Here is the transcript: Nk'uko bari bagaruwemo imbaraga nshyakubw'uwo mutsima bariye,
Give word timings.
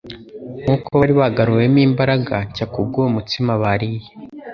Nk'uko 0.63 0.89
bari 0.99 1.13
bagaruwemo 1.21 1.79
imbaraga 1.87 2.35
nshyakubw'uwo 2.47 3.07
mutsima 3.15 3.51
bariye, 3.61 4.09